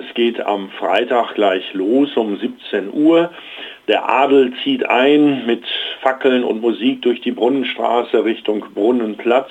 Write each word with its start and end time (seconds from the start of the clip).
Es 0.00 0.14
geht 0.14 0.40
am 0.40 0.70
Freitag 0.70 1.34
gleich 1.34 1.74
los 1.74 2.16
um 2.16 2.38
17 2.38 2.90
Uhr. 2.90 3.30
Der 3.86 4.08
Adel 4.08 4.52
zieht 4.64 4.88
ein 4.88 5.44
mit 5.44 5.64
Fackeln 6.00 6.42
und 6.42 6.62
Musik 6.62 7.02
durch 7.02 7.20
die 7.20 7.32
Brunnenstraße 7.32 8.24
Richtung 8.24 8.64
Brunnenplatz. 8.72 9.50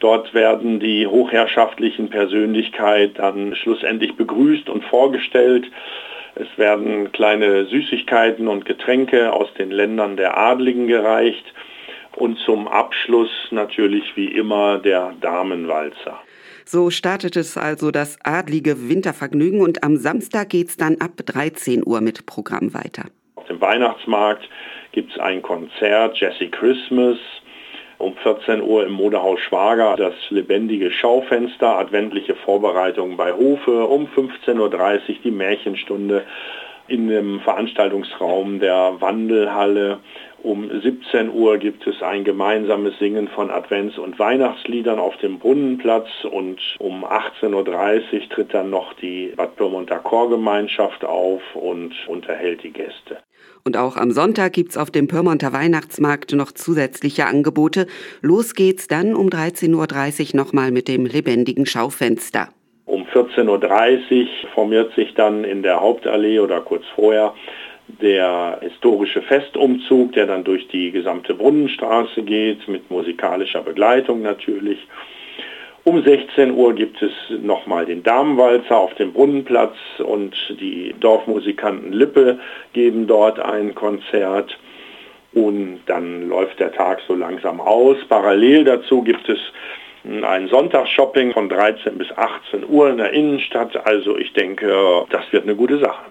Dort 0.00 0.34
werden 0.34 0.80
die 0.80 1.06
hochherrschaftlichen 1.06 2.10
Persönlichkeiten 2.10 3.14
dann 3.16 3.54
schlussendlich 3.54 4.16
begrüßt 4.16 4.68
und 4.68 4.84
vorgestellt. 4.84 5.64
Es 6.34 6.58
werden 6.58 7.10
kleine 7.12 7.64
Süßigkeiten 7.64 8.48
und 8.48 8.66
Getränke 8.66 9.32
aus 9.32 9.48
den 9.54 9.70
Ländern 9.70 10.18
der 10.18 10.36
Adligen 10.36 10.88
gereicht 10.88 11.44
und 12.16 12.38
zum 12.38 12.68
Abschluss 12.68 13.30
natürlich 13.50 14.16
wie 14.16 14.28
immer 14.28 14.78
der 14.78 15.14
Damenwalzer. 15.20 16.20
So 16.64 16.90
startet 16.90 17.36
es 17.36 17.58
also 17.58 17.90
das 17.90 18.18
adlige 18.24 18.88
Wintervergnügen 18.88 19.60
und 19.60 19.84
am 19.84 19.96
Samstag 19.96 20.48
geht 20.48 20.68
es 20.68 20.76
dann 20.76 20.96
ab 20.98 21.12
13 21.16 21.82
Uhr 21.86 22.00
mit 22.00 22.24
Programm 22.24 22.72
weiter. 22.72 23.04
Auf 23.36 23.46
dem 23.46 23.60
Weihnachtsmarkt 23.60 24.48
gibt 24.92 25.12
es 25.12 25.18
ein 25.18 25.42
Konzert, 25.42 26.16
Jesse 26.16 26.48
Christmas. 26.48 27.18
Um 27.98 28.16
14 28.16 28.60
Uhr 28.60 28.84
im 28.84 28.92
Modehaus 28.92 29.40
Schwager 29.40 29.96
das 29.96 30.14
lebendige 30.30 30.90
Schaufenster, 30.90 31.78
adventliche 31.78 32.34
Vorbereitungen 32.34 33.16
bei 33.16 33.32
Hofe. 33.32 33.86
Um 33.86 34.06
15.30 34.06 34.58
Uhr 34.58 35.16
die 35.22 35.30
Märchenstunde 35.30 36.24
in 36.88 37.08
dem 37.08 37.40
Veranstaltungsraum 37.40 38.60
der 38.60 39.00
Wandelhalle. 39.00 39.98
Um 40.42 40.68
17 40.68 41.30
Uhr 41.30 41.56
gibt 41.56 41.86
es 41.86 42.02
ein 42.02 42.22
gemeinsames 42.22 42.98
Singen 42.98 43.28
von 43.28 43.50
Advents- 43.50 43.98
und 43.98 44.18
Weihnachtsliedern 44.18 44.98
auf 44.98 45.16
dem 45.16 45.38
Brunnenplatz 45.38 46.08
und 46.30 46.60
um 46.78 47.02
18.30 47.02 47.52
Uhr 47.54 48.28
tritt 48.28 48.52
dann 48.52 48.68
noch 48.68 48.92
die 48.92 49.32
Bad 49.34 49.56
Pyrmonter 49.56 50.00
Chorgemeinschaft 50.00 51.02
auf 51.02 51.40
und 51.54 51.94
unterhält 52.08 52.62
die 52.62 52.72
Gäste. 52.72 53.18
Und 53.64 53.78
auch 53.78 53.96
am 53.96 54.10
Sonntag 54.10 54.52
gibt's 54.52 54.76
auf 54.76 54.90
dem 54.90 55.08
Pyrmonter 55.08 55.54
Weihnachtsmarkt 55.54 56.32
noch 56.34 56.52
zusätzliche 56.52 57.24
Angebote. 57.24 57.86
Los 58.20 58.54
geht's 58.54 58.86
dann 58.86 59.14
um 59.14 59.28
13.30 59.28 60.34
Uhr 60.34 60.36
nochmal 60.36 60.70
mit 60.70 60.88
dem 60.88 61.06
lebendigen 61.06 61.64
Schaufenster. 61.64 62.50
Um 63.14 63.26
14.30 63.26 64.22
Uhr 64.22 64.26
formiert 64.54 64.92
sich 64.94 65.14
dann 65.14 65.44
in 65.44 65.62
der 65.62 65.80
Hauptallee 65.80 66.40
oder 66.40 66.60
kurz 66.60 66.84
vorher 66.96 67.32
der 67.86 68.58
historische 68.60 69.22
Festumzug, 69.22 70.12
der 70.12 70.26
dann 70.26 70.42
durch 70.42 70.66
die 70.68 70.90
gesamte 70.90 71.34
Brunnenstraße 71.34 72.22
geht, 72.22 72.66
mit 72.66 72.90
musikalischer 72.90 73.62
Begleitung 73.62 74.22
natürlich. 74.22 74.78
Um 75.84 76.02
16 76.02 76.52
Uhr 76.52 76.74
gibt 76.74 77.02
es 77.02 77.12
nochmal 77.42 77.84
den 77.86 78.02
Damenwalzer 78.02 78.76
auf 78.76 78.94
dem 78.94 79.12
Brunnenplatz 79.12 79.76
und 79.98 80.34
die 80.58 80.94
Dorfmusikanten 80.98 81.92
Lippe 81.92 82.38
geben 82.72 83.06
dort 83.06 83.38
ein 83.38 83.74
Konzert. 83.74 84.58
Und 85.34 85.80
dann 85.86 86.28
läuft 86.28 86.58
der 86.58 86.72
Tag 86.72 87.00
so 87.06 87.14
langsam 87.14 87.60
aus. 87.60 87.98
Parallel 88.08 88.64
dazu 88.64 89.02
gibt 89.02 89.28
es 89.28 89.38
ein 90.04 90.48
Sonntagsshopping 90.48 91.32
von 91.32 91.48
13 91.48 91.96
bis 91.96 92.10
18 92.16 92.68
Uhr 92.68 92.90
in 92.90 92.98
der 92.98 93.12
Innenstadt. 93.12 93.74
Also 93.86 94.16
ich 94.18 94.32
denke, 94.34 95.06
das 95.10 95.32
wird 95.32 95.44
eine 95.44 95.56
gute 95.56 95.78
Sache. 95.78 96.04